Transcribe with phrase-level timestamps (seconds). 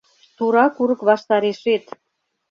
[0.37, 1.83] Тура курык ваштарешет